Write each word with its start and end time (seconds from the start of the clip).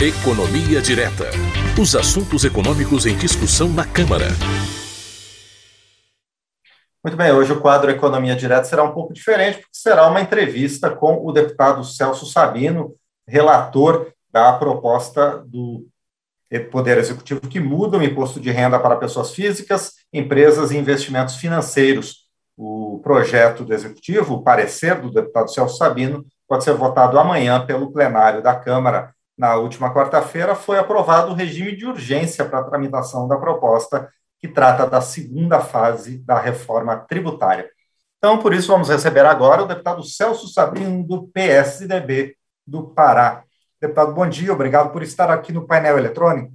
Economia 0.00 0.80
Direta. 0.80 1.24
Os 1.76 1.96
assuntos 1.96 2.44
econômicos 2.44 3.04
em 3.04 3.16
discussão 3.16 3.68
na 3.68 3.84
Câmara. 3.84 4.26
Muito 7.02 7.16
bem, 7.16 7.32
hoje 7.32 7.52
o 7.52 7.60
quadro 7.60 7.90
Economia 7.90 8.36
Direta 8.36 8.62
será 8.62 8.84
um 8.84 8.92
pouco 8.92 9.12
diferente, 9.12 9.58
porque 9.58 9.70
será 9.72 10.06
uma 10.06 10.20
entrevista 10.20 10.88
com 10.88 11.26
o 11.26 11.32
deputado 11.32 11.82
Celso 11.82 12.26
Sabino, 12.26 12.94
relator 13.26 14.12
da 14.30 14.52
proposta 14.52 15.42
do 15.44 15.88
Poder 16.70 16.98
Executivo 16.98 17.40
que 17.40 17.58
muda 17.58 17.98
o 17.98 18.02
imposto 18.02 18.38
de 18.38 18.52
renda 18.52 18.78
para 18.78 18.94
pessoas 18.94 19.34
físicas, 19.34 19.94
empresas 20.12 20.70
e 20.70 20.76
investimentos 20.76 21.34
financeiros. 21.34 22.28
O 22.56 23.00
projeto 23.02 23.64
do 23.64 23.74
Executivo, 23.74 24.34
o 24.34 24.42
parecer 24.44 25.00
do 25.00 25.10
deputado 25.10 25.50
Celso 25.50 25.76
Sabino, 25.76 26.24
pode 26.46 26.62
ser 26.62 26.74
votado 26.74 27.18
amanhã 27.18 27.66
pelo 27.66 27.90
plenário 27.90 28.40
da 28.40 28.54
Câmara. 28.54 29.12
Na 29.38 29.54
última 29.54 29.94
quarta-feira, 29.94 30.56
foi 30.56 30.78
aprovado 30.78 31.30
o 31.30 31.34
regime 31.34 31.76
de 31.76 31.86
urgência 31.86 32.44
para 32.44 32.58
a 32.58 32.64
tramitação 32.64 33.28
da 33.28 33.36
proposta, 33.36 34.12
que 34.40 34.48
trata 34.48 34.84
da 34.84 35.00
segunda 35.00 35.60
fase 35.60 36.18
da 36.24 36.40
reforma 36.40 36.96
tributária. 36.96 37.70
Então, 38.18 38.38
por 38.38 38.52
isso, 38.52 38.72
vamos 38.72 38.88
receber 38.88 39.24
agora 39.24 39.62
o 39.62 39.66
deputado 39.66 40.02
Celso 40.02 40.48
Sabino, 40.48 41.06
do 41.06 41.28
PSDB 41.28 42.36
do 42.66 42.88
Pará. 42.88 43.44
Deputado, 43.80 44.12
bom 44.12 44.28
dia, 44.28 44.52
obrigado 44.52 44.92
por 44.92 45.04
estar 45.04 45.30
aqui 45.30 45.52
no 45.52 45.68
painel 45.68 45.96
eletrônico. 45.96 46.52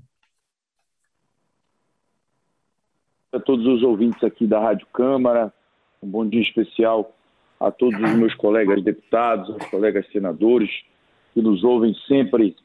A 3.32 3.40
todos 3.40 3.66
os 3.66 3.82
ouvintes 3.82 4.22
aqui 4.26 4.46
da 4.46 4.60
Rádio 4.60 4.86
Câmara, 4.88 5.54
um 6.02 6.10
bom 6.10 6.28
dia 6.28 6.42
especial 6.42 7.16
a 7.58 7.72
todos 7.72 7.98
os 7.98 8.12
meus 8.12 8.36
colegas 8.36 8.84
deputados, 8.84 9.50
aos 9.50 9.66
colegas 9.68 10.06
senadores 10.12 10.70
que 11.34 11.42
nos 11.42 11.64
ouvem 11.64 11.96
sempre 12.08 12.58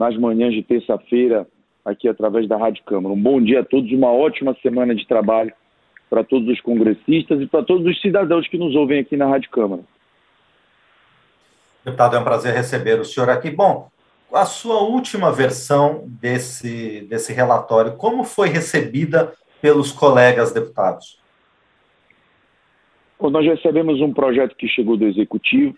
nas 0.00 0.16
manhãs 0.16 0.54
de 0.54 0.62
terça-feira 0.62 1.46
aqui 1.84 2.08
através 2.08 2.48
da 2.48 2.56
Rádio 2.56 2.82
Câmara. 2.84 3.14
Um 3.14 3.22
bom 3.22 3.38
dia 3.38 3.60
a 3.60 3.64
todos, 3.64 3.92
uma 3.92 4.10
ótima 4.10 4.56
semana 4.62 4.94
de 4.94 5.06
trabalho 5.06 5.52
para 6.08 6.24
todos 6.24 6.48
os 6.48 6.58
congressistas 6.62 7.38
e 7.38 7.46
para 7.46 7.62
todos 7.62 7.86
os 7.86 8.00
cidadãos 8.00 8.48
que 8.48 8.56
nos 8.56 8.74
ouvem 8.74 9.00
aqui 9.00 9.14
na 9.14 9.26
Rádio 9.26 9.50
Câmara. 9.50 9.82
Deputado, 11.84 12.16
é 12.16 12.18
um 12.18 12.24
prazer 12.24 12.54
receber 12.54 12.98
o 12.98 13.04
senhor 13.04 13.28
aqui. 13.28 13.50
Bom, 13.50 13.90
a 14.32 14.46
sua 14.46 14.80
última 14.80 15.30
versão 15.30 16.04
desse, 16.06 17.02
desse 17.02 17.34
relatório, 17.34 17.96
como 17.96 18.24
foi 18.24 18.48
recebida 18.48 19.34
pelos 19.60 19.92
colegas 19.92 20.50
deputados? 20.50 21.20
Bom, 23.18 23.28
nós 23.28 23.44
recebemos 23.44 24.00
um 24.00 24.14
projeto 24.14 24.56
que 24.56 24.66
chegou 24.66 24.96
do 24.96 25.04
Executivo, 25.04 25.76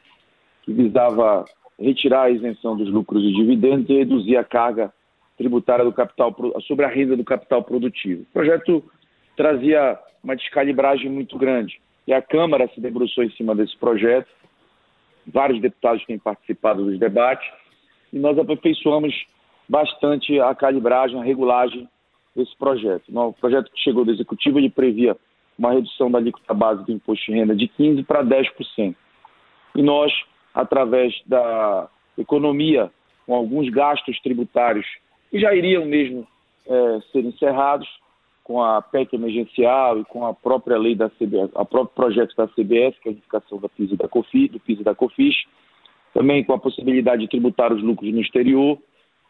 que 0.63 0.73
visava 0.73 1.45
retirar 1.83 2.23
a 2.23 2.31
isenção 2.31 2.77
dos 2.77 2.89
lucros 2.91 3.23
e 3.23 3.33
dividendos 3.33 3.89
e 3.91 3.99
reduzir 3.99 4.37
a 4.37 4.45
carga 4.45 4.93
tributária 5.37 5.85
do 5.85 5.93
capital 5.93 6.35
sobre 6.67 6.85
a 6.85 6.89
renda 6.89 7.17
do 7.17 7.25
capital 7.25 7.63
produtivo. 7.63 8.23
O 8.23 8.33
projeto 8.33 8.85
trazia 9.37 9.99
uma 10.23 10.37
descalibragem 10.37 11.11
muito 11.11 11.37
grande 11.37 11.81
e 12.07 12.13
a 12.13 12.23
Câmara 12.23 12.69
se 12.75 12.81
debruçou 12.81 13.25
em 13.25 13.31
cima 13.31 13.55
desse 13.55 13.77
projeto 13.77 14.29
vários 15.27 15.61
deputados 15.61 16.05
têm 16.05 16.19
participado 16.19 16.85
dos 16.85 16.99
debates, 16.99 17.49
e 18.13 18.19
nós 18.19 18.39
aperfeiçoamos 18.39 19.15
bastante 19.69 20.39
a 20.41 20.55
calibragem, 20.55 21.19
a 21.19 21.25
regulagem 21.25 21.89
desse 22.35 22.57
projeto. 22.57 23.05
O 23.09 23.33
projeto 23.33 23.71
que 23.73 23.81
chegou 23.81 24.05
do 24.05 24.11
Executivo, 24.11 24.59
ele 24.59 24.71
previa 24.71 25.17
uma 25.59 25.73
redução 25.73 26.11
da 26.11 26.19
alíquota 26.19 26.53
base 26.53 26.85
do 26.85 26.93
imposto 26.93 27.31
de 27.31 27.39
renda 27.39 27.55
de 27.55 27.69
15% 27.69 28.05
para 28.05 28.25
10%. 28.25 28.95
E 29.75 29.83
nós, 29.83 30.13
através 30.55 31.15
da 31.27 31.89
economia, 32.17 32.91
com 33.27 33.35
alguns 33.35 33.69
gastos 33.71 34.21
tributários 34.21 34.87
que 35.31 35.39
já 35.39 35.55
iriam 35.55 35.85
mesmo 35.87 36.27
é, 36.67 37.01
ser 37.11 37.25
encerrados, 37.25 37.89
com 38.45 38.63
a 38.63 38.83
PEC 38.83 39.15
emergencial 39.15 40.01
e 40.01 40.05
com 40.05 40.27
a 40.27 40.35
própria 40.35 40.77
lei 40.77 40.95
da 40.95 41.09
CBS, 41.11 41.51
a 41.55 41.65
próprio 41.65 41.95
projeto 41.95 42.35
da 42.37 42.49
CBS, 42.49 42.99
que 42.99 43.09
é 43.09 43.11
a 43.11 43.13
unificação 43.13 43.59
da 43.59 43.69
PIS 43.69 43.93
e 43.93 43.97
da 43.97 44.09
COFIS, 44.09 44.51
do 44.51 44.61
PIS 44.61 44.81
e 44.81 44.85
da 44.85 44.95
COFIS, 44.95 45.45
também 46.13 46.45
com 46.45 46.53
a 46.53 46.59
possibilidade 46.59 47.23
de 47.23 47.29
tributar 47.29 47.73
os 47.73 47.83
lucros 47.83 48.13
no 48.13 48.21
exterior 48.21 48.79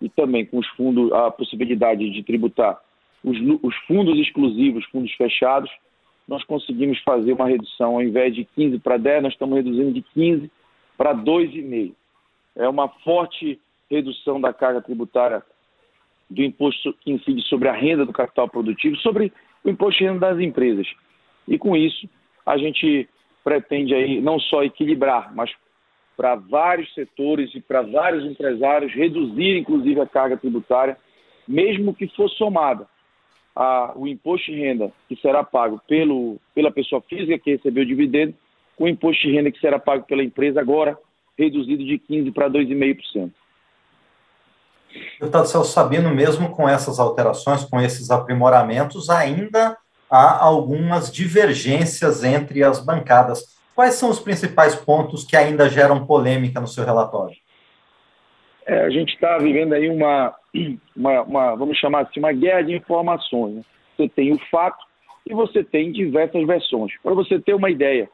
e 0.00 0.08
também 0.08 0.46
com 0.46 0.58
os 0.58 0.66
fundos, 0.68 1.12
a 1.12 1.30
possibilidade 1.30 2.10
de 2.10 2.22
tributar 2.22 2.80
os, 3.22 3.38
os 3.62 3.76
fundos 3.86 4.18
exclusivos, 4.18 4.84
fundos 4.86 5.12
fechados, 5.12 5.70
nós 6.26 6.42
conseguimos 6.44 6.98
fazer 7.00 7.32
uma 7.32 7.46
redução, 7.46 7.94
ao 7.94 8.02
invés 8.02 8.34
de 8.34 8.44
15 8.44 8.78
para 8.78 8.96
10, 8.96 9.22
nós 9.24 9.32
estamos 9.34 9.54
reduzindo 9.54 9.92
de 9.92 10.02
15 10.14 10.50
para 11.02 11.16
2,5. 11.16 11.94
É 12.54 12.68
uma 12.68 12.86
forte 12.86 13.60
redução 13.90 14.40
da 14.40 14.52
carga 14.52 14.80
tributária 14.80 15.42
do 16.30 16.44
imposto 16.44 16.92
que 17.00 17.10
incide 17.10 17.42
sobre 17.48 17.68
a 17.68 17.72
renda 17.72 18.06
do 18.06 18.12
capital 18.12 18.48
produtivo, 18.48 18.94
sobre 18.98 19.32
o 19.64 19.68
imposto 19.68 19.98
de 19.98 20.04
renda 20.04 20.30
das 20.30 20.38
empresas. 20.38 20.86
E 21.48 21.58
com 21.58 21.76
isso, 21.76 22.08
a 22.46 22.56
gente 22.56 23.08
pretende 23.42 23.92
aí 23.92 24.20
não 24.20 24.38
só 24.38 24.62
equilibrar, 24.62 25.34
mas 25.34 25.50
para 26.16 26.36
vários 26.36 26.94
setores 26.94 27.52
e 27.52 27.60
para 27.60 27.82
vários 27.82 28.24
empresários 28.24 28.92
reduzir, 28.92 29.58
inclusive, 29.58 30.00
a 30.00 30.06
carga 30.06 30.36
tributária, 30.36 30.96
mesmo 31.48 31.92
que 31.92 32.06
for 32.14 32.30
somada 32.30 32.86
a, 33.56 33.92
o 33.96 34.06
imposto 34.06 34.52
de 34.52 34.56
renda 34.56 34.92
que 35.08 35.16
será 35.16 35.42
pago 35.42 35.80
pelo, 35.88 36.38
pela 36.54 36.70
pessoa 36.70 37.02
física 37.02 37.40
que 37.40 37.56
recebeu 37.56 37.82
o 37.82 37.86
dividendo, 37.86 38.34
com 38.76 38.84
o 38.84 38.88
imposto 38.88 39.26
de 39.26 39.32
renda 39.32 39.50
que 39.50 39.60
será 39.60 39.78
pago 39.78 40.04
pela 40.04 40.22
empresa 40.22 40.60
agora 40.60 40.98
reduzido 41.38 41.84
de 41.84 41.98
15% 41.98 42.32
para 42.32 42.50
2,5%. 42.50 43.30
Deputado 45.18 45.46
Celso 45.46 45.72
Sabino, 45.72 46.14
mesmo 46.14 46.50
com 46.50 46.68
essas 46.68 46.98
alterações, 46.98 47.64
com 47.64 47.80
esses 47.80 48.10
aprimoramentos, 48.10 49.08
ainda 49.08 49.76
há 50.10 50.44
algumas 50.44 51.10
divergências 51.10 52.22
entre 52.22 52.62
as 52.62 52.84
bancadas. 52.84 53.58
Quais 53.74 53.94
são 53.94 54.10
os 54.10 54.20
principais 54.20 54.74
pontos 54.74 55.24
que 55.24 55.36
ainda 55.36 55.68
geram 55.68 56.04
polêmica 56.04 56.60
no 56.60 56.68
seu 56.68 56.84
relatório? 56.84 57.36
É, 58.66 58.82
a 58.82 58.90
gente 58.90 59.14
está 59.14 59.38
vivendo 59.38 59.72
aí 59.72 59.88
uma, 59.88 60.34
uma, 60.94 61.22
uma, 61.22 61.54
vamos 61.56 61.78
chamar 61.78 62.02
assim, 62.02 62.20
uma 62.20 62.32
guerra 62.32 62.62
de 62.62 62.74
informações. 62.74 63.56
Né? 63.56 63.62
Você 63.96 64.08
tem 64.10 64.32
o 64.32 64.38
fato 64.50 64.84
e 65.26 65.32
você 65.32 65.64
tem 65.64 65.90
diversas 65.90 66.46
versões. 66.46 66.92
Para 67.02 67.14
você 67.14 67.40
ter 67.40 67.54
uma 67.54 67.70
ideia, 67.70 68.08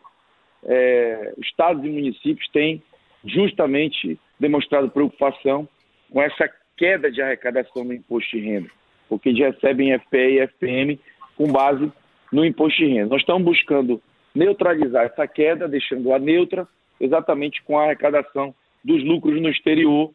é, 0.65 1.35
estados 1.43 1.85
e 1.85 1.89
municípios 1.89 2.49
têm 2.49 2.83
justamente 3.25 4.19
demonstrado 4.39 4.91
preocupação 4.91 5.69
com 6.11 6.23
essa 6.23 6.51
queda 6.77 7.11
de 7.11 7.21
arrecadação 7.21 7.85
no 7.85 7.93
imposto 7.93 8.37
de 8.37 8.45
renda, 8.45 8.69
porque 9.09 9.31
eles 9.31 9.55
recebem 9.55 9.99
FPE 9.99 10.17
e 10.17 10.41
FPM 10.41 11.01
com 11.37 11.51
base 11.51 11.91
no 12.33 12.45
imposto 12.45 12.79
de 12.79 12.87
renda. 12.87 13.11
Nós 13.11 13.21
estamos 13.21 13.45
buscando 13.45 14.01
neutralizar 14.35 15.07
essa 15.07 15.27
queda, 15.27 15.69
deixando-a 15.69 16.19
neutra, 16.19 16.67
exatamente 17.01 17.63
com 17.63 17.79
a 17.79 17.85
arrecadação 17.85 18.55
dos 18.85 19.03
lucros 19.05 19.41
no 19.41 19.49
exterior 19.49 20.13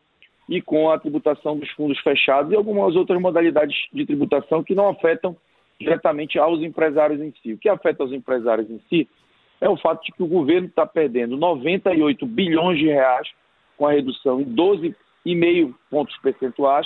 e 0.48 0.62
com 0.62 0.90
a 0.90 1.00
tributação 1.00 1.58
dos 1.58 1.70
fundos 1.72 2.00
fechados 2.00 2.52
e 2.52 2.56
algumas 2.56 2.96
outras 2.96 3.20
modalidades 3.20 3.76
de 3.92 4.06
tributação 4.06 4.64
que 4.64 4.76
não 4.76 4.90
afetam 4.90 5.36
diretamente 5.80 6.38
aos 6.40 6.62
empresários 6.62 7.20
em 7.22 7.34
si. 7.42 7.54
O 7.54 7.58
que 7.58 7.70
afeta 7.70 8.04
os 8.04 8.14
empresários 8.14 8.70
em 8.70 8.80
si 8.90 9.08
é 9.64 9.70
o 9.70 9.78
fato 9.78 10.04
de 10.04 10.12
que 10.12 10.22
o 10.22 10.28
governo 10.28 10.68
está 10.68 10.86
perdendo 10.86 11.38
98 11.38 12.26
bilhões 12.26 12.78
de 12.78 12.86
reais 12.86 13.28
com 13.78 13.88
a 13.88 13.94
redução 13.94 14.42
em 14.42 14.44
12 14.44 14.94
e 15.26 15.36
meio 15.36 15.74
pontos 15.90 16.16
percentuais, 16.18 16.86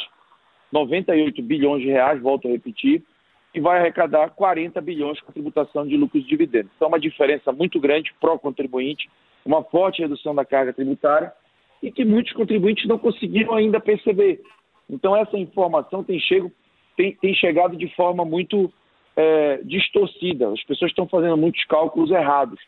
98 0.72 1.42
bilhões 1.42 1.82
de 1.82 1.90
reais, 1.90 2.22
volto 2.22 2.48
a 2.48 2.52
repetir, 2.52 3.04
e 3.52 3.60
vai 3.60 3.80
arrecadar 3.80 4.30
40 4.30 4.80
bilhões 4.80 5.20
com 5.22 5.32
tributação 5.32 5.88
de 5.88 5.98
lucros 5.98 6.24
e 6.24 6.28
dividendos. 6.28 6.72
Então, 6.76 6.88
uma 6.88 7.00
diferença 7.00 7.52
muito 7.52 7.80
grande 7.80 8.14
para 8.22 8.34
o 8.34 8.38
contribuinte, 8.38 9.10
uma 9.44 9.64
forte 9.64 10.04
redução 10.04 10.36
da 10.36 10.46
carga 10.46 10.72
tributária 10.72 11.34
e 11.82 11.92
que 11.92 12.06
muitos 12.06 12.34
contribuintes 12.34 12.88
não 12.88 13.00
conseguiram 13.00 13.56
ainda 13.56 13.80
perceber. 13.80 14.40
Então, 14.88 15.16
essa 15.16 15.36
informação 15.36 16.04
tem, 16.04 16.20
chego, 16.20 16.52
tem, 16.96 17.16
tem 17.16 17.34
chegado 17.34 17.76
de 17.76 17.88
forma 17.96 18.24
muito 18.24 18.72
é, 19.18 19.58
distorcida. 19.64 20.48
As 20.50 20.64
pessoas 20.64 20.92
estão 20.92 21.08
fazendo 21.08 21.36
muitos 21.36 21.64
cálculos 21.66 22.12
errados. 22.12 22.60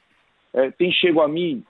É, 0.51 0.71
tem 0.71 0.91
chego 0.91 1.21
a 1.21 1.27
mim 1.27 1.63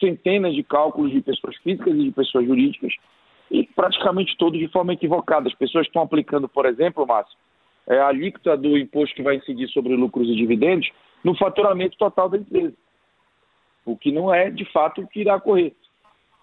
centenas 0.00 0.54
de 0.54 0.64
cálculos 0.64 1.12
de 1.12 1.20
pessoas 1.22 1.56
físicas 1.58 1.94
e 1.94 2.04
de 2.04 2.10
pessoas 2.10 2.44
jurídicas 2.44 2.92
e 3.50 3.64
praticamente 3.64 4.36
todos 4.36 4.58
de 4.58 4.66
forma 4.68 4.92
equivocada. 4.92 5.48
As 5.48 5.54
pessoas 5.54 5.86
estão 5.86 6.02
aplicando, 6.02 6.48
por 6.48 6.66
exemplo, 6.66 7.06
Márcio, 7.06 7.38
é, 7.86 7.98
a 7.98 8.08
alíquota 8.08 8.56
do 8.56 8.76
imposto 8.76 9.14
que 9.14 9.22
vai 9.22 9.36
incidir 9.36 9.68
sobre 9.68 9.94
lucros 9.94 10.28
e 10.28 10.34
dividendos 10.34 10.90
no 11.22 11.36
faturamento 11.36 11.96
total 11.96 12.28
da 12.28 12.36
empresa, 12.36 12.74
o 13.86 13.96
que 13.96 14.10
não 14.10 14.34
é, 14.34 14.50
de 14.50 14.64
fato, 14.72 15.00
o 15.00 15.06
que 15.06 15.20
irá 15.20 15.36
ocorrer. 15.36 15.72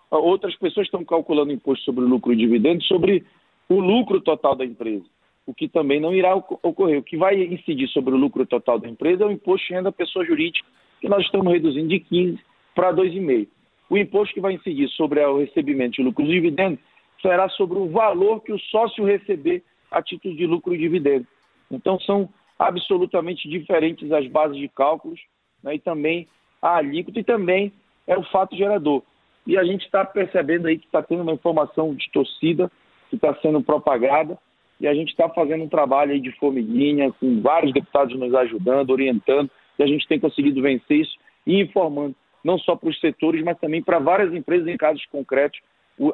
Outras 0.09 0.55
pessoas 0.55 0.87
estão 0.87 1.03
calculando 1.03 1.51
imposto 1.51 1.83
sobre 1.85 2.03
lucro 2.03 2.31
e 2.33 2.35
dividendos 2.35 2.87
sobre 2.87 3.25
o 3.69 3.79
lucro 3.79 4.21
total 4.21 4.55
da 4.55 4.65
empresa, 4.65 5.05
o 5.45 5.53
que 5.53 5.67
também 5.67 5.99
não 5.99 6.13
irá 6.13 6.35
ocorrer. 6.35 6.99
O 6.99 7.03
que 7.03 7.17
vai 7.17 7.41
incidir 7.41 7.87
sobre 7.89 8.13
o 8.13 8.17
lucro 8.17 8.45
total 8.45 8.79
da 8.79 8.87
empresa 8.87 9.23
é 9.23 9.27
o 9.27 9.31
imposto 9.31 9.67
de 9.67 9.73
renda 9.73 9.85
da 9.85 9.91
pessoa 9.91 10.25
jurídica, 10.25 10.67
que 10.99 11.09
nós 11.09 11.23
estamos 11.23 11.51
reduzindo 11.51 11.87
de 11.87 11.99
15% 11.99 12.39
para 12.75 12.93
2,5%. 12.93 13.47
O 13.89 13.97
imposto 13.97 14.33
que 14.33 14.39
vai 14.39 14.53
incidir 14.53 14.87
sobre 14.89 15.19
o 15.25 15.39
recebimento 15.39 15.95
de 15.95 16.03
lucros 16.03 16.27
e 16.29 16.31
dividendos 16.31 16.79
será 17.21 17.49
sobre 17.49 17.77
o 17.77 17.89
valor 17.89 18.41
que 18.41 18.53
o 18.53 18.59
sócio 18.59 19.05
receber 19.05 19.63
a 19.91 20.01
título 20.01 20.35
de 20.35 20.45
lucro 20.45 20.73
e 20.73 20.77
dividendo. 20.77 21.27
Então, 21.69 21.99
são 21.99 22.29
absolutamente 22.57 23.49
diferentes 23.49 24.11
as 24.11 24.25
bases 24.27 24.57
de 24.57 24.69
cálculos 24.69 25.19
né, 25.61 25.75
e 25.75 25.79
também 25.79 26.27
a 26.61 26.77
alíquota 26.77 27.19
e 27.19 27.23
também 27.23 27.73
é 28.07 28.17
o 28.17 28.23
fato 28.23 28.55
gerador. 28.55 29.03
E 29.45 29.57
a 29.57 29.63
gente 29.63 29.83
está 29.83 30.05
percebendo 30.05 30.67
aí 30.67 30.77
que 30.77 30.85
está 30.85 31.01
tendo 31.01 31.23
uma 31.23 31.33
informação 31.33 31.93
distorcida 31.95 32.71
que 33.09 33.15
está 33.15 33.35
sendo 33.41 33.61
propagada 33.61 34.37
e 34.81 34.87
a 34.87 34.93
gente 34.95 35.09
está 35.09 35.29
fazendo 35.29 35.63
um 35.63 35.69
trabalho 35.69 36.11
aí 36.11 36.19
de 36.19 36.31
formiguinha, 36.39 37.13
com 37.19 37.39
vários 37.39 37.71
deputados 37.71 38.17
nos 38.17 38.33
ajudando, 38.33 38.89
orientando, 38.89 39.49
e 39.77 39.83
a 39.83 39.85
gente 39.85 40.07
tem 40.07 40.19
conseguido 40.19 40.59
vencer 40.59 41.01
isso 41.01 41.15
e 41.45 41.61
informando, 41.61 42.15
não 42.43 42.57
só 42.57 42.75
para 42.75 42.89
os 42.89 42.99
setores, 42.99 43.43
mas 43.43 43.59
também 43.59 43.83
para 43.83 43.99
várias 43.99 44.33
empresas 44.33 44.67
em 44.67 44.75
casos 44.75 45.05
concretos, 45.05 45.59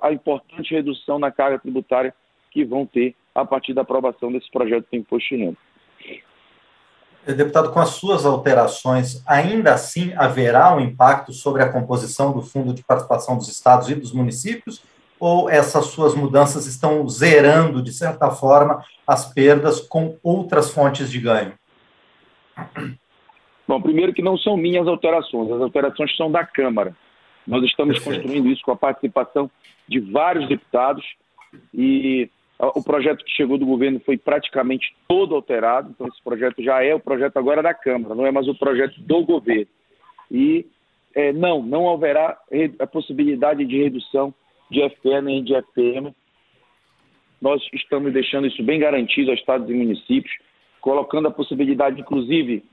a 0.01 0.11
importante 0.11 0.73
redução 0.73 1.17
na 1.17 1.31
carga 1.31 1.59
tributária 1.59 2.13
que 2.51 2.65
vão 2.65 2.85
ter 2.85 3.15
a 3.33 3.45
partir 3.45 3.73
da 3.73 3.83
aprovação 3.83 4.31
desse 4.33 4.51
projeto 4.51 4.85
de 4.91 4.97
imposto 4.97 5.33
de 5.33 5.43
renda. 5.43 5.57
Deputado, 7.25 7.71
com 7.71 7.79
as 7.79 7.89
suas 7.89 8.25
alterações, 8.25 9.23
ainda 9.25 9.73
assim 9.73 10.13
haverá 10.15 10.75
um 10.75 10.79
impacto 10.81 11.31
sobre 11.31 11.63
a 11.63 11.71
composição 11.71 12.33
do 12.33 12.41
Fundo 12.41 12.73
de 12.73 12.83
Participação 12.83 13.37
dos 13.37 13.47
Estados 13.47 13.89
e 13.89 13.95
dos 13.95 14.11
municípios? 14.11 14.81
Ou 15.19 15.49
essas 15.49 15.87
suas 15.87 16.13
mudanças 16.13 16.65
estão 16.67 17.07
zerando, 17.07 17.81
de 17.81 17.91
certa 17.91 18.29
forma, 18.29 18.83
as 19.05 19.33
perdas 19.33 19.81
com 19.81 20.17
outras 20.21 20.71
fontes 20.71 21.09
de 21.09 21.19
ganho? 21.19 21.53
Bom, 23.67 23.81
primeiro 23.81 24.13
que 24.13 24.21
não 24.21 24.37
são 24.37 24.55
minhas 24.55 24.87
alterações, 24.87 25.51
as 25.51 25.61
alterações 25.61 26.15
são 26.15 26.31
da 26.31 26.45
Câmara. 26.45 26.95
Nós 27.45 27.63
estamos 27.63 27.95
Perfeito. 27.95 28.21
construindo 28.21 28.49
isso 28.49 28.61
com 28.63 28.71
a 28.71 28.77
participação 28.77 29.49
de 29.87 29.99
vários 29.99 30.47
deputados 30.47 31.03
e 31.73 32.29
o 32.59 32.83
projeto 32.83 33.23
que 33.23 33.31
chegou 33.31 33.57
do 33.57 33.65
governo 33.65 34.01
foi 34.05 34.17
praticamente 34.17 34.95
todo 35.07 35.35
alterado, 35.35 35.91
então 35.91 36.07
esse 36.07 36.21
projeto 36.23 36.61
já 36.63 36.83
é 36.83 36.93
o 36.93 36.99
projeto 36.99 37.37
agora 37.37 37.61
da 37.61 37.73
Câmara, 37.73 38.15
não 38.15 38.25
é 38.25 38.31
mais 38.31 38.47
o 38.47 38.55
projeto 38.55 38.99
do 38.99 39.23
governo. 39.23 39.67
E 40.31 40.65
é, 41.13 41.31
não, 41.31 41.61
não 41.61 41.89
haverá 41.89 42.37
a 42.79 42.87
possibilidade 42.87 43.63
de 43.65 43.77
redução 43.77 44.33
de 44.69 44.87
FPE 44.89 45.21
nem 45.21 45.43
de 45.43 45.55
FPM. 45.55 46.13
Nós 47.41 47.61
estamos 47.73 48.11
deixando 48.11 48.47
isso 48.47 48.63
bem 48.63 48.79
garantido 48.79 49.31
a 49.31 49.33
estados 49.33 49.69
e 49.69 49.73
municípios, 49.73 50.33
colocando 50.81 51.27
a 51.27 51.31
possibilidade, 51.31 52.01
inclusive, 52.01 52.63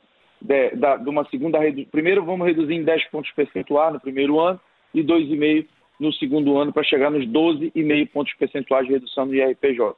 de, 0.40 0.70
de 0.70 1.08
uma 1.08 1.24
segunda 1.28 1.58
redução. 1.58 1.90
Primeiro, 1.90 2.24
vamos 2.24 2.46
reduzir 2.46 2.74
em 2.74 2.84
10 2.84 3.04
pontos 3.10 3.30
percentuais 3.32 3.92
no 3.92 4.00
primeiro 4.00 4.40
ano 4.40 4.60
e 4.92 5.02
2,5 5.02 5.66
no 5.98 6.12
segundo 6.14 6.56
ano 6.58 6.72
para 6.72 6.82
chegar 6.82 7.10
nos 7.10 7.24
12,5 7.26 8.10
pontos 8.10 8.34
percentuais 8.34 8.86
de 8.86 8.92
redução 8.92 9.26
do 9.26 9.34
IRPJ. 9.34 9.94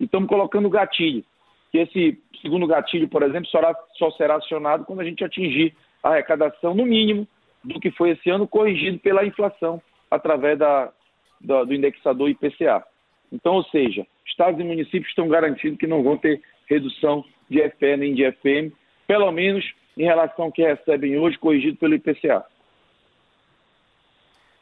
E 0.00 0.04
estamos 0.04 0.28
colocando 0.28 0.68
gatilho, 0.68 1.24
que 1.70 1.78
esse 1.78 2.20
segundo 2.42 2.66
gatilho, 2.66 3.08
por 3.08 3.22
exemplo, 3.22 3.48
só, 3.48 3.60
só 3.96 4.10
será 4.12 4.36
acionado 4.36 4.84
quando 4.84 5.00
a 5.00 5.04
gente 5.04 5.24
atingir 5.24 5.74
a 6.02 6.10
arrecadação, 6.10 6.74
no 6.74 6.86
mínimo, 6.86 7.26
do 7.62 7.80
que 7.80 7.90
foi 7.90 8.10
esse 8.10 8.30
ano, 8.30 8.46
corrigido 8.46 8.98
pela 8.98 9.24
inflação 9.24 9.82
através 10.10 10.58
da, 10.58 10.92
da, 11.40 11.64
do 11.64 11.74
indexador 11.74 12.28
IPCA. 12.28 12.84
Então, 13.32 13.54
ou 13.54 13.64
seja, 13.64 14.06
estados 14.26 14.60
e 14.60 14.64
municípios 14.64 15.08
estão 15.08 15.28
garantidos 15.28 15.78
que 15.78 15.86
não 15.86 16.02
vão 16.02 16.16
ter 16.16 16.40
redução 16.68 17.24
de 17.48 17.60
FE 17.70 17.96
nem 17.96 18.14
de 18.14 18.30
FM, 18.32 18.74
pelo 19.06 19.30
menos 19.32 19.64
em 19.96 20.04
relação 20.04 20.46
ao 20.46 20.52
que 20.52 20.62
recebem 20.62 21.18
hoje, 21.18 21.38
corrigido 21.38 21.76
pelo 21.76 21.94
IPCA. 21.94 22.44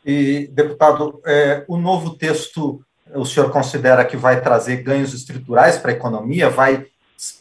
E, 0.05 0.49
deputado, 0.53 1.21
é, 1.27 1.65
o 1.67 1.77
novo 1.77 2.17
texto, 2.17 2.81
o 3.13 3.25
senhor 3.25 3.51
considera 3.51 4.05
que 4.05 4.17
vai 4.17 4.41
trazer 4.41 4.83
ganhos 4.83 5.13
estruturais 5.13 5.79
para 5.79 5.91
a 5.91 5.95
economia? 5.95 6.49
Vai, 6.49 6.87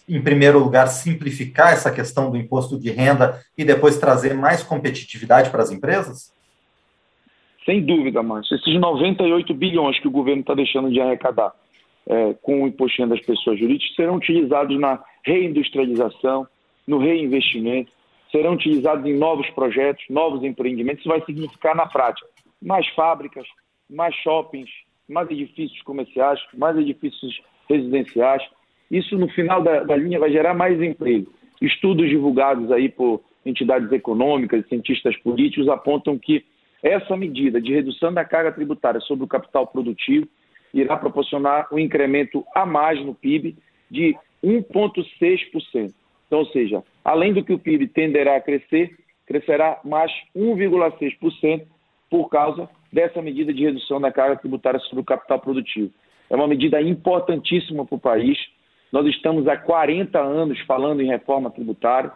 em 0.09 0.21
primeiro 0.21 0.57
lugar, 0.57 0.87
simplificar 0.87 1.73
essa 1.73 1.91
questão 1.91 2.31
do 2.31 2.37
imposto 2.37 2.77
de 2.79 2.89
renda 2.89 3.39
e 3.55 3.63
depois 3.63 3.97
trazer 3.97 4.33
mais 4.33 4.63
competitividade 4.63 5.51
para 5.51 5.61
as 5.61 5.71
empresas? 5.71 6.33
Sem 7.65 7.83
dúvida, 7.83 8.21
Márcio. 8.21 8.55
Esses 8.55 8.79
98 8.79 9.53
bilhões 9.53 9.99
que 9.99 10.07
o 10.07 10.11
governo 10.11 10.41
está 10.41 10.53
deixando 10.53 10.91
de 10.91 11.01
arrecadar 11.01 11.53
é, 12.07 12.33
com 12.41 12.63
o 12.63 12.67
imposto 12.67 13.05
das 13.07 13.19
pessoas 13.21 13.59
jurídicas 13.59 13.95
serão 13.95 14.15
utilizados 14.15 14.79
na 14.79 15.03
reindustrialização, 15.23 16.47
no 16.87 16.99
reinvestimento, 16.99 17.91
serão 18.31 18.53
utilizados 18.53 19.05
em 19.05 19.17
novos 19.17 19.49
projetos, 19.49 20.03
novos 20.09 20.43
empreendimentos. 20.43 20.99
Isso 20.99 21.09
vai 21.09 21.23
significar, 21.25 21.75
na 21.75 21.87
prática, 21.87 22.27
mais 22.61 22.87
fábricas, 22.89 23.47
mais 23.89 24.13
shoppings, 24.15 24.69
mais 25.09 25.29
edifícios 25.31 25.81
comerciais, 25.81 26.39
mais 26.53 26.77
edifícios 26.77 27.41
residenciais. 27.67 28.43
Isso, 28.91 29.17
no 29.17 29.27
final 29.29 29.63
da, 29.63 29.83
da 29.83 29.95
linha, 29.95 30.19
vai 30.19 30.31
gerar 30.31 30.53
mais 30.53 30.79
emprego. 30.79 31.31
Estudos 31.59 32.07
divulgados 32.09 32.71
aí 32.71 32.89
por 32.89 33.21
entidades 33.43 33.91
econômicas 33.91 34.67
cientistas 34.67 35.15
políticos 35.17 35.67
apontam 35.69 36.17
que 36.17 36.43
essa 36.83 37.15
medida 37.17 37.61
de 37.61 37.73
redução 37.73 38.13
da 38.13 38.23
carga 38.23 38.51
tributária 38.51 38.99
sobre 39.01 39.25
o 39.25 39.27
capital 39.27 39.67
produtivo 39.67 40.27
irá 40.73 40.97
proporcionar 40.97 41.67
um 41.71 41.79
incremento 41.79 42.43
a 42.53 42.65
mais 42.65 43.03
no 43.03 43.15
PIB 43.15 43.55
de 43.89 44.15
1,6%. 44.43 45.93
Então, 46.27 46.39
ou 46.39 46.45
seja, 46.47 46.83
além 47.03 47.33
do 47.33 47.43
que 47.43 47.53
o 47.53 47.59
PIB 47.59 47.87
tenderá 47.87 48.35
a 48.35 48.41
crescer, 48.41 48.95
crescerá 49.25 49.79
mais 49.83 50.11
1,6%, 50.35 51.65
por 52.09 52.29
causa 52.29 52.69
dessa 52.91 53.21
medida 53.21 53.53
de 53.53 53.63
redução 53.63 53.99
da 53.99 54.11
carga 54.11 54.37
tributária 54.37 54.79
sobre 54.81 55.01
o 55.01 55.05
capital 55.05 55.39
produtivo. 55.39 55.91
É 56.29 56.35
uma 56.35 56.47
medida 56.47 56.81
importantíssima 56.81 57.85
para 57.85 57.95
o 57.95 57.99
país. 57.99 58.37
Nós 58.91 59.05
estamos 59.07 59.47
há 59.47 59.57
40 59.57 60.19
anos 60.19 60.59
falando 60.61 61.01
em 61.01 61.07
reforma 61.07 61.49
tributária, 61.49 62.11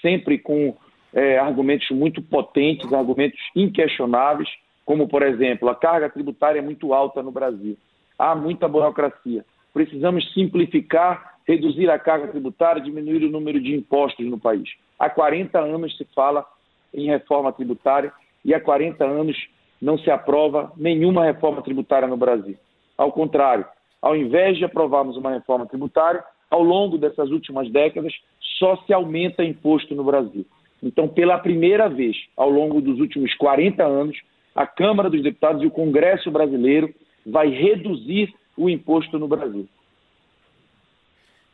sempre 0.00 0.38
com 0.38 0.76
é, 1.12 1.38
argumentos 1.38 1.90
muito 1.90 2.22
potentes, 2.22 2.92
argumentos 2.92 3.38
inquestionáveis, 3.54 4.48
como, 4.84 5.08
por 5.08 5.22
exemplo, 5.22 5.68
a 5.68 5.74
carga 5.74 6.08
tributária 6.08 6.58
é 6.58 6.62
muito 6.62 6.92
alta 6.92 7.22
no 7.22 7.30
Brasil. 7.30 7.76
Há 8.18 8.34
muita 8.34 8.68
burocracia. 8.68 9.44
Precisamos 9.72 10.32
simplificar, 10.32 11.38
reduzir 11.46 11.90
a 11.90 11.98
carga 11.98 12.28
tributária, 12.28 12.82
diminuir 12.82 13.24
o 13.24 13.30
número 13.30 13.60
de 13.60 13.74
impostos 13.74 14.26
no 14.26 14.38
país. 14.38 14.68
Há 14.98 15.08
40 15.08 15.58
anos 15.58 15.96
se 15.96 16.04
fala 16.14 16.44
em 16.92 17.06
reforma 17.06 17.52
tributária 17.52 18.12
e 18.44 18.54
há 18.54 18.60
40 18.60 19.04
anos 19.04 19.36
não 19.80 19.98
se 19.98 20.10
aprova 20.10 20.72
nenhuma 20.76 21.24
reforma 21.24 21.62
tributária 21.62 22.06
no 22.06 22.16
Brasil. 22.16 22.56
Ao 22.96 23.10
contrário, 23.10 23.64
ao 24.00 24.16
invés 24.16 24.58
de 24.58 24.64
aprovarmos 24.64 25.16
uma 25.16 25.32
reforma 25.32 25.66
tributária, 25.66 26.22
ao 26.50 26.62
longo 26.62 26.98
dessas 26.98 27.30
últimas 27.30 27.70
décadas, 27.70 28.12
só 28.58 28.76
se 28.84 28.92
aumenta 28.92 29.42
imposto 29.42 29.94
no 29.94 30.04
Brasil. 30.04 30.44
Então, 30.82 31.06
pela 31.06 31.38
primeira 31.38 31.88
vez, 31.88 32.16
ao 32.36 32.50
longo 32.50 32.80
dos 32.80 32.98
últimos 32.98 33.34
40 33.36 33.84
anos, 33.84 34.18
a 34.54 34.66
Câmara 34.66 35.08
dos 35.08 35.22
Deputados 35.22 35.62
e 35.62 35.66
o 35.66 35.70
Congresso 35.70 36.30
brasileiro 36.30 36.92
vai 37.24 37.48
reduzir 37.48 38.34
o 38.56 38.68
imposto 38.68 39.18
no 39.18 39.28
Brasil. 39.28 39.68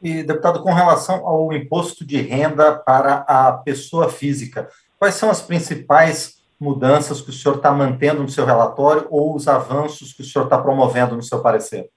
E, 0.03 0.23
deputado, 0.23 0.63
com 0.63 0.73
relação 0.73 1.27
ao 1.27 1.53
imposto 1.53 2.07
de 2.07 2.17
renda 2.17 2.73
para 2.73 3.25
a 3.29 3.53
pessoa 3.53 4.09
física, 4.09 4.69
quais 4.99 5.15
são 5.15 5.29
as 5.29 5.43
principais 5.43 6.39
mudanças 6.59 7.21
que 7.21 7.31
o 7.31 7.33
senhor 7.33 7.57
está 7.57 7.73
mantendo 7.73 8.23
no 8.23 8.29
seu 8.29 8.45
relatório 8.45 9.07
ou 9.11 9.35
os 9.35 9.47
avanços 9.47 10.13
que 10.13 10.23
o 10.23 10.25
senhor 10.25 10.45
está 10.45 10.59
promovendo 10.59 11.15
no 11.15 11.23
seu 11.23 11.43
parecer? 11.43 11.91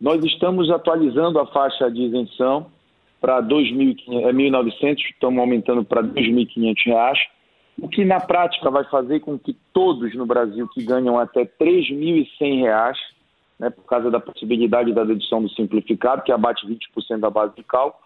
Nós 0.00 0.22
estamos 0.24 0.70
atualizando 0.70 1.38
a 1.38 1.46
faixa 1.46 1.90
de 1.90 2.02
isenção 2.02 2.70
para 3.20 3.42
1.900, 3.42 4.82
é, 4.82 4.92
estamos 5.10 5.40
aumentando 5.40 5.84
para 5.84 6.02
R$ 6.02 6.08
2.500, 6.08 7.18
o 7.80 7.88
que 7.88 8.04
na 8.04 8.20
prática 8.20 8.70
vai 8.70 8.84
fazer 8.84 9.20
com 9.20 9.38
que 9.38 9.56
todos 9.72 10.14
no 10.14 10.26
Brasil 10.26 10.68
que 10.68 10.84
ganham 10.84 11.18
até 11.18 11.42
R$ 11.42 11.50
3.100, 11.60 12.94
né, 13.58 13.70
por 13.70 13.84
causa 13.84 14.10
da 14.10 14.20
possibilidade 14.20 14.92
da 14.92 15.04
dedução 15.04 15.42
do 15.42 15.48
simplificado, 15.50 16.22
que 16.22 16.32
abate 16.32 16.66
20% 16.66 17.18
da 17.18 17.30
base 17.30 17.54
de 17.56 17.62
cálculo, 17.62 18.02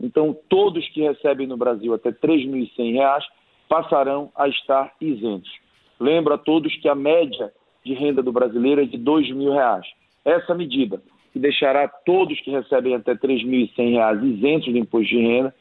então 0.00 0.36
todos 0.48 0.86
que 0.88 1.02
recebem 1.02 1.46
no 1.46 1.56
Brasil 1.56 1.94
até 1.94 2.10
R$ 2.10 2.16
3.100 2.22 3.22
passarão 3.68 4.30
a 4.36 4.48
estar 4.48 4.92
isentos. 5.00 5.50
Lembro 5.98 6.34
a 6.34 6.38
todos 6.38 6.74
que 6.76 6.88
a 6.88 6.94
média 6.94 7.52
de 7.84 7.94
renda 7.94 8.22
do 8.22 8.32
brasileiro 8.32 8.82
é 8.82 8.84
de 8.84 8.96
R$ 8.96 9.50
reais. 9.52 9.86
Essa 10.24 10.54
medida, 10.54 11.02
que 11.34 11.40
deixará 11.40 11.88
todos 11.88 12.40
que 12.42 12.50
recebem 12.52 12.94
até 12.94 13.10
R$ 13.10 13.18
3.100 13.18 14.36
isentos 14.36 14.72
do 14.72 14.78
imposto 14.78 15.08
de 15.08 15.20
renda, 15.20 15.52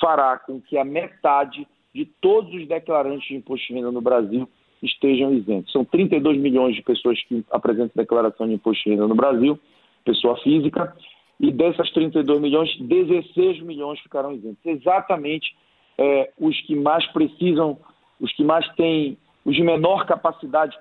fará 0.00 0.38
com 0.38 0.58
que 0.58 0.78
a 0.78 0.84
metade 0.86 1.68
de 1.94 2.06
todos 2.06 2.50
os 2.54 2.66
declarantes 2.66 3.28
de 3.28 3.34
imposto 3.34 3.66
de 3.66 3.74
renda 3.74 3.92
no 3.92 4.00
Brasil 4.00 4.48
estejam 4.82 5.34
isentos. 5.34 5.70
São 5.70 5.84
32 5.84 6.38
milhões 6.38 6.74
de 6.74 6.82
pessoas 6.82 7.22
que 7.24 7.44
apresentam 7.50 7.90
declaração 7.94 8.48
de 8.48 8.54
imposto 8.54 8.84
de 8.84 8.90
renda 8.90 9.06
no 9.06 9.14
Brasil, 9.14 9.60
pessoa 10.02 10.34
física, 10.38 10.96
e 11.38 11.52
dessas 11.52 11.90
32 11.90 12.40
milhões, 12.40 12.74
16 12.80 13.60
milhões 13.60 14.00
ficarão 14.00 14.32
isentos. 14.32 14.64
Exatamente 14.64 15.54
é, 15.98 16.32
os 16.40 16.58
que 16.62 16.74
mais 16.74 17.06
precisam, 17.08 17.78
os 18.18 18.32
que 18.32 18.42
mais 18.42 18.66
têm, 18.76 19.18
os 19.44 19.54
de 19.54 19.62
menor 19.62 20.06
capacidade 20.06 20.78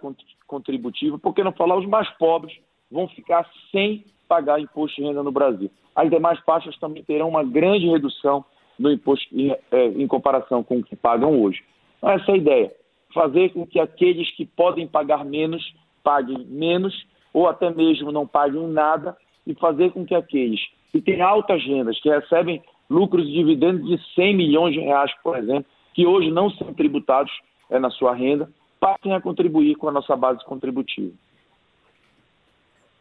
contributiva, 0.47 1.19
por 1.19 1.33
que 1.33 1.43
não 1.43 1.51
falar 1.51 1.77
os 1.77 1.85
mais 1.85 2.09
pobres, 2.11 2.57
vão 2.89 3.09
ficar 3.09 3.45
sem 3.73 4.05
pagar 4.27 4.59
imposto 4.59 5.01
de 5.01 5.07
renda 5.07 5.23
no 5.23 5.31
Brasil. 5.31 5.69
As 5.95 6.09
demais 6.09 6.39
faixas 6.41 6.77
também 6.77 7.03
terão 7.03 7.29
uma 7.29 7.43
grande 7.43 7.87
redução 7.87 8.43
do 8.77 8.91
imposto 8.91 9.27
em, 9.33 9.55
é, 9.71 9.87
em 9.87 10.07
comparação 10.07 10.63
com 10.63 10.77
o 10.77 10.83
que 10.83 10.95
pagam 10.95 11.41
hoje. 11.41 11.63
Então, 11.97 12.09
essa 12.09 12.31
é 12.31 12.33
a 12.35 12.37
ideia. 12.37 12.71
Fazer 13.13 13.49
com 13.49 13.65
que 13.65 13.79
aqueles 13.79 14.29
que 14.35 14.45
podem 14.45 14.87
pagar 14.87 15.25
menos 15.25 15.63
paguem 16.03 16.45
menos 16.45 16.93
ou 17.33 17.47
até 17.47 17.69
mesmo 17.69 18.11
não 18.11 18.25
paguem 18.25 18.67
nada 18.67 19.17
e 19.45 19.53
fazer 19.55 19.91
com 19.91 20.05
que 20.05 20.15
aqueles 20.15 20.59
que 20.91 21.01
têm 21.01 21.21
altas 21.21 21.63
rendas, 21.63 21.99
que 21.99 22.09
recebem 22.09 22.61
lucros 22.89 23.27
e 23.27 23.31
dividendos 23.31 23.85
de 23.87 23.97
100 24.13 24.35
milhões 24.35 24.73
de 24.73 24.79
reais, 24.79 25.11
por 25.23 25.37
exemplo, 25.37 25.65
que 25.93 26.05
hoje 26.05 26.31
não 26.31 26.49
são 26.51 26.73
tributados 26.73 27.31
é, 27.69 27.79
na 27.79 27.89
sua 27.89 28.13
renda, 28.13 28.49
passem 28.79 29.13
a 29.13 29.21
contribuir 29.21 29.75
com 29.75 29.89
a 29.89 29.91
nossa 29.91 30.15
base 30.15 30.43
contributiva. 30.45 31.11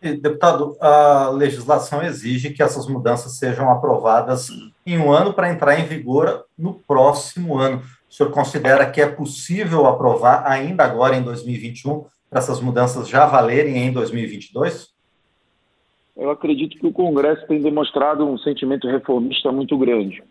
Deputado, 0.00 0.76
a 0.80 1.30
legislação 1.30 2.02
exige 2.02 2.52
que 2.52 2.62
essas 2.62 2.86
mudanças 2.86 3.38
sejam 3.38 3.70
aprovadas 3.70 4.48
em 4.86 4.98
um 4.98 5.10
ano 5.10 5.32
para 5.32 5.50
entrar 5.50 5.80
em 5.80 5.84
vigor 5.84 6.44
no 6.56 6.74
próximo 6.74 7.58
ano. 7.58 7.82
O 8.08 8.12
senhor 8.12 8.30
considera 8.30 8.90
que 8.90 9.00
é 9.00 9.06
possível 9.06 9.86
aprovar 9.86 10.46
ainda 10.46 10.84
agora 10.84 11.16
em 11.16 11.22
2021 11.22 12.04
para 12.28 12.38
essas 12.38 12.60
mudanças 12.60 13.08
já 13.08 13.26
valerem 13.26 13.78
em 13.78 13.92
2022? 13.92 14.94
Eu 16.16 16.30
acredito 16.30 16.78
que 16.78 16.86
o 16.86 16.92
Congresso 16.92 17.46
tem 17.46 17.60
demonstrado 17.60 18.26
um 18.26 18.38
sentimento 18.38 18.86
reformista 18.86 19.50
muito 19.50 19.76
grande 19.76 20.22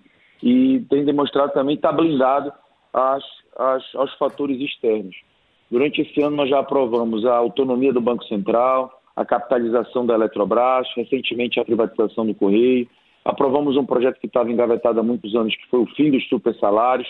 e 0.42 0.86
tem 0.90 1.06
demonstrado 1.06 1.54
também 1.54 1.76
estar 1.76 1.92
blindado 1.92 2.52
às, 2.94 3.24
às, 3.58 3.96
aos 3.96 4.14
fatores 4.18 4.60
externos. 4.60 5.16
Durante 5.70 6.02
esse 6.02 6.22
ano 6.22 6.36
nós 6.36 6.50
já 6.50 6.60
aprovamos 6.60 7.26
a 7.26 7.36
autonomia 7.36 7.92
do 7.92 8.02
Banco 8.02 8.24
Central, 8.26 8.92
a 9.16 9.26
capitalização 9.26 10.06
da 10.06 10.16
Eletrobras, 10.16 10.88
recentemente 10.96 11.60
a 11.60 11.66
privatização 11.66 12.26
do 12.26 12.36
Correio. 12.36 12.88
Aprovamos 13.24 13.78
um 13.78 13.86
projeto 13.86 14.20
que 14.20 14.28
estava 14.28 14.52
engavetado 14.52 15.00
há 15.00 15.04
muitos 15.04 15.36
anos, 15.36 15.56
que 15.56 15.68
foi 15.70 15.80
o 15.80 15.88
fim 15.96 16.12
dos 16.12 16.28
super 16.28 16.54
salários. 16.56 17.08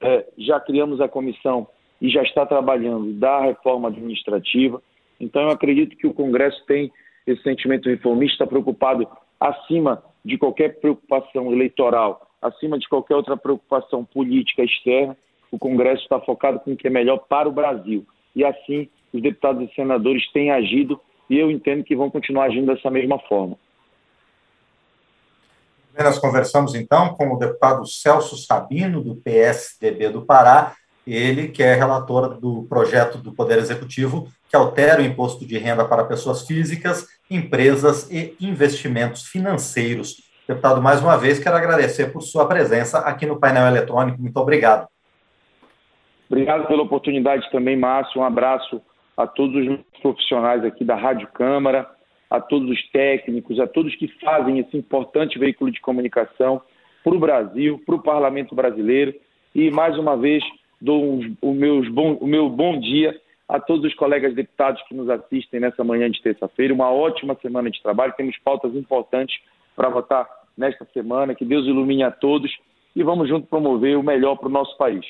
É, 0.00 0.26
já 0.38 0.60
criamos 0.60 1.00
a 1.00 1.08
comissão 1.08 1.66
e 2.00 2.08
já 2.08 2.22
está 2.22 2.46
trabalhando 2.46 3.12
da 3.14 3.40
reforma 3.40 3.88
administrativa. 3.88 4.80
Então, 5.18 5.42
eu 5.42 5.50
acredito 5.50 5.96
que 5.96 6.06
o 6.06 6.14
Congresso 6.14 6.64
tem 6.66 6.92
esse 7.26 7.42
sentimento 7.42 7.88
reformista, 7.88 8.46
preocupado 8.46 9.08
acima 9.40 10.02
de 10.24 10.38
qualquer 10.38 10.78
preocupação 10.80 11.52
eleitoral, 11.52 12.28
acima 12.40 12.78
de 12.78 12.88
qualquer 12.88 13.16
outra 13.16 13.36
preocupação 13.36 14.04
política 14.04 14.62
externa. 14.62 15.16
O 15.50 15.58
Congresso 15.58 16.02
está 16.02 16.20
focado 16.20 16.60
com 16.60 16.72
o 16.72 16.76
que 16.76 16.86
é 16.86 16.90
melhor 16.90 17.18
para 17.28 17.48
o 17.48 17.52
Brasil. 17.52 18.06
E 18.34 18.44
assim, 18.44 18.88
os 19.12 19.22
deputados 19.22 19.68
e 19.68 19.74
senadores 19.74 20.30
têm 20.32 20.50
agido 20.50 21.00
e 21.28 21.38
eu 21.38 21.50
entendo 21.50 21.84
que 21.84 21.96
vão 21.96 22.10
continuar 22.10 22.44
agindo 22.44 22.72
dessa 22.72 22.90
mesma 22.90 23.18
forma. 23.20 23.56
Nós 25.98 26.18
conversamos 26.18 26.74
então 26.74 27.14
com 27.14 27.32
o 27.32 27.38
deputado 27.38 27.86
Celso 27.86 28.36
Sabino, 28.36 29.02
do 29.02 29.16
PSDB 29.16 30.10
do 30.10 30.22
Pará, 30.22 30.74
ele 31.06 31.48
que 31.48 31.62
é 31.62 31.74
relator 31.74 32.38
do 32.38 32.64
projeto 32.64 33.18
do 33.18 33.32
Poder 33.32 33.58
Executivo 33.58 34.28
que 34.48 34.56
altera 34.56 35.00
o 35.00 35.04
imposto 35.04 35.46
de 35.46 35.58
renda 35.58 35.84
para 35.84 36.04
pessoas 36.04 36.46
físicas, 36.46 37.06
empresas 37.30 38.10
e 38.10 38.36
investimentos 38.40 39.26
financeiros. 39.26 40.22
Deputado, 40.46 40.80
mais 40.80 41.02
uma 41.02 41.16
vez, 41.16 41.38
quero 41.38 41.56
agradecer 41.56 42.12
por 42.12 42.22
sua 42.22 42.46
presença 42.46 42.98
aqui 43.00 43.26
no 43.26 43.40
painel 43.40 43.66
eletrônico. 43.66 44.20
Muito 44.20 44.36
obrigado. 44.36 44.86
Obrigado 46.28 46.66
pela 46.66 46.82
oportunidade 46.82 47.50
também, 47.50 47.76
Márcio. 47.76 48.20
Um 48.20 48.24
abraço 48.24 48.80
a 49.16 49.26
todos 49.26 49.66
os 49.66 50.00
profissionais 50.02 50.64
aqui 50.64 50.84
da 50.84 50.94
Rádio 50.94 51.28
Câmara, 51.28 51.88
a 52.30 52.40
todos 52.40 52.68
os 52.68 52.90
técnicos, 52.90 53.58
a 53.58 53.66
todos 53.66 53.94
que 53.96 54.08
fazem 54.20 54.58
esse 54.58 54.76
importante 54.76 55.38
veículo 55.38 55.70
de 55.70 55.80
comunicação 55.80 56.60
para 57.02 57.14
o 57.14 57.20
Brasil, 57.20 57.80
para 57.86 57.94
o 57.94 58.02
Parlamento 58.02 58.54
brasileiro. 58.54 59.14
E, 59.54 59.70
mais 59.70 59.96
uma 59.96 60.16
vez, 60.16 60.44
dou 60.80 61.20
o, 61.40 61.54
meus 61.54 61.88
bom, 61.88 62.14
o 62.14 62.26
meu 62.26 62.48
bom 62.48 62.78
dia 62.78 63.18
a 63.48 63.60
todos 63.60 63.84
os 63.84 63.94
colegas 63.94 64.34
deputados 64.34 64.82
que 64.88 64.94
nos 64.94 65.08
assistem 65.08 65.60
nessa 65.60 65.84
manhã 65.84 66.10
de 66.10 66.20
terça-feira. 66.20 66.74
Uma 66.74 66.90
ótima 66.90 67.36
semana 67.40 67.70
de 67.70 67.80
trabalho. 67.80 68.12
Temos 68.16 68.36
pautas 68.38 68.74
importantes 68.74 69.38
para 69.74 69.88
votar 69.88 70.28
nesta 70.58 70.84
semana. 70.92 71.34
Que 71.34 71.44
Deus 71.44 71.64
ilumine 71.66 72.02
a 72.02 72.10
todos 72.10 72.52
e 72.94 73.02
vamos 73.04 73.28
juntos 73.28 73.48
promover 73.48 73.96
o 73.96 74.02
melhor 74.02 74.36
para 74.36 74.48
o 74.48 74.52
nosso 74.52 74.76
país. 74.76 75.06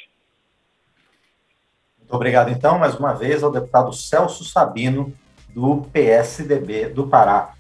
Muito 2.07 2.15
obrigado, 2.15 2.53
então, 2.53 2.79
mais 2.79 2.95
uma 2.95 3.13
vez, 3.13 3.43
ao 3.43 3.51
deputado 3.51 3.93
Celso 3.93 4.45
Sabino, 4.45 5.13
do 5.49 5.79
PSDB 5.93 6.89
do 6.89 7.09
Pará. 7.09 7.55